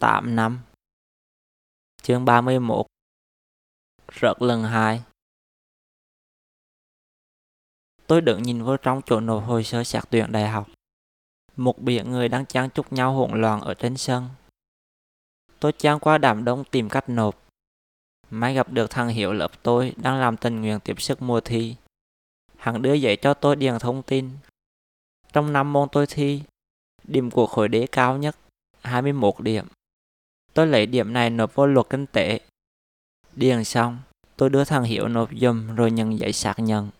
[0.00, 0.60] 8 năm
[2.02, 2.86] Chương 31
[4.20, 5.02] Rớt lần 2
[8.06, 10.68] Tôi đứng nhìn vô trong chỗ nộp hồ sơ xét tuyển đại học.
[11.56, 14.28] Một biển người đang trang chúc nhau hỗn loạn ở trên sân.
[15.58, 17.48] Tôi trang qua đám đông tìm cách nộp.
[18.30, 21.76] May gặp được thằng Hiểu lớp tôi đang làm tình nguyện tiếp sức mùa thi.
[22.56, 24.30] Hắn đưa giấy cho tôi điền thông tin.
[25.32, 26.42] Trong năm môn tôi thi,
[27.04, 28.36] điểm của khối đế cao nhất
[28.82, 29.66] 21 điểm.
[30.54, 32.40] Tôi lấy điểm này nộp vô luật kinh tế.
[33.36, 33.98] Điền xong,
[34.36, 36.90] tôi đưa thằng Hiểu nộp dùm rồi nhận giấy xác nhận.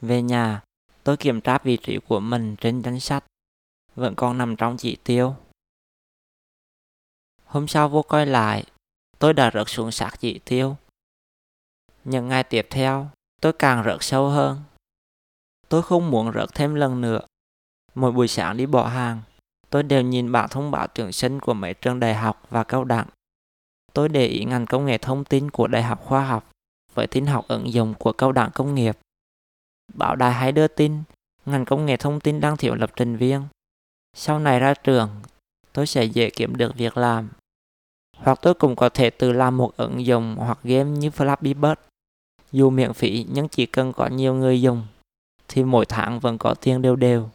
[0.00, 0.62] Về nhà,
[1.04, 3.24] tôi kiểm tra vị trí của mình trên danh sách.
[3.94, 5.36] Vẫn còn nằm trong chỉ tiêu.
[7.44, 8.64] Hôm sau vô coi lại,
[9.18, 10.76] tôi đã rớt xuống sát chỉ tiêu.
[12.04, 13.10] Những ngày tiếp theo,
[13.40, 14.60] tôi càng rớt sâu hơn.
[15.68, 17.20] Tôi không muốn rớt thêm lần nữa.
[17.94, 19.22] Mỗi buổi sáng đi bỏ hàng,
[19.70, 22.84] tôi đều nhìn bản thông báo tuyển sinh của mấy trường đại học và cao
[22.84, 23.06] đẳng.
[23.92, 26.50] Tôi để ý ngành công nghệ thông tin của Đại học Khoa học
[26.94, 28.98] với tin học ứng dụng của cao đẳng công nghiệp.
[29.94, 31.02] Báo đài hay đưa tin,
[31.46, 33.42] ngành công nghệ thông tin đang thiếu lập trình viên.
[34.16, 35.10] Sau này ra trường,
[35.72, 37.28] tôi sẽ dễ kiếm được việc làm.
[38.16, 41.80] Hoặc tôi cũng có thể tự làm một ứng dụng hoặc game như Flappy Bird.
[42.52, 44.86] Dù miễn phí nhưng chỉ cần có nhiều người dùng,
[45.48, 47.30] thì mỗi tháng vẫn có tiền đều đều.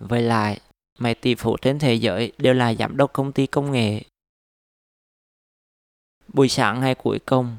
[0.00, 0.60] Với lại,
[0.98, 4.02] mấy tỷ phú trên thế giới đều là giám đốc công ty công nghệ.
[6.28, 7.56] Buổi sáng ngày cuối cùng,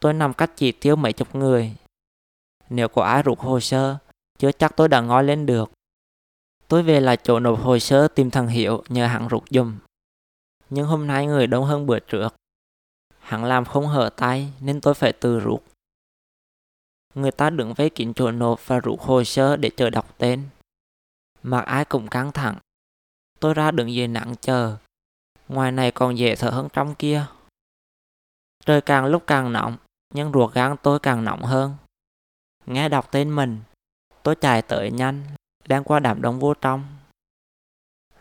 [0.00, 1.76] tôi nằm cách chỉ tiêu mấy chục người.
[2.70, 3.96] Nếu có ai rút hồ sơ,
[4.38, 5.70] chưa chắc tôi đã ngói lên được.
[6.68, 9.78] Tôi về là chỗ nộp hồ sơ tìm thằng Hiệu nhờ hắn rút dùm.
[10.70, 12.34] Nhưng hôm nay người đông hơn bữa trước.
[13.18, 15.64] Hắn làm không hở tay nên tôi phải tự rút.
[17.14, 20.48] Người ta đứng vây kín chỗ nộp và rút hồ sơ để chờ đọc tên.
[21.42, 22.58] Mặt ai cũng căng thẳng.
[23.42, 24.76] Tôi ra đứng dưới nắng chờ.
[25.48, 27.26] Ngoài này còn dễ thở hơn trong kia.
[28.66, 29.76] Trời càng lúc càng nóng,
[30.14, 31.74] nhưng ruột gan tôi càng nóng hơn.
[32.66, 33.60] Nghe đọc tên mình,
[34.22, 35.24] tôi chạy tới nhanh,
[35.68, 36.84] đang qua đám đông vô trong.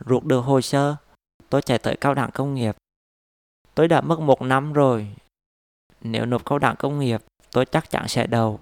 [0.05, 0.95] Ruột được hồ sơ,
[1.49, 2.75] tôi chạy tới cao đẳng công nghiệp.
[3.75, 5.15] Tôi đã mất một năm rồi.
[6.01, 8.59] Nếu nộp cao đẳng công nghiệp, tôi chắc chắn sẽ đầu.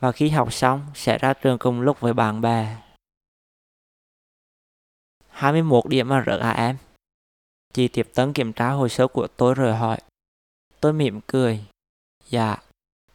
[0.00, 2.76] Và khi học xong, sẽ ra trường cùng lúc với bạn bè.
[5.42, 6.76] 21 điểm mà rớt à em?
[7.72, 9.98] Chị tiếp tấn kiểm tra hồ sơ của tôi rồi hỏi.
[10.80, 11.64] Tôi mỉm cười.
[12.28, 12.56] Dạ,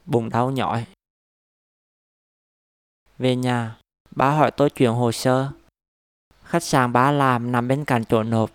[0.06, 0.86] bụng đau nhói.
[3.18, 3.78] Về nhà,
[4.12, 5.52] bà hỏi tôi chuyển hồ sơ.
[6.44, 8.52] Khách sạn bà làm nằm bên cạnh chỗ nộp.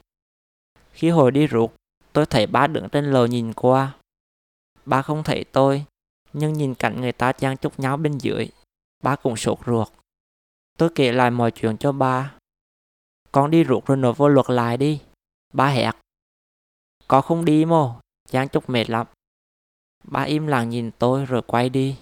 [0.93, 1.75] Khi hồi đi rút,
[2.13, 3.93] tôi thấy bà đứng trên lầu nhìn qua.
[4.85, 5.85] Bà không thấy tôi,
[6.33, 8.49] nhưng nhìn cảnh người ta trang chúc nhau bên dưới,
[9.03, 9.89] bà cũng sốt ruột.
[10.79, 12.35] Tôi kể lại mọi chuyện cho bà.
[13.33, 15.01] Con đi ruột rồi nộp vô luật lại đi.
[15.53, 15.95] ba hẹt.
[17.09, 17.95] Có không đi mô,
[18.29, 19.07] chán chúc mệt lắm.
[20.05, 21.97] ba im lặng nhìn tôi rồi quay đi.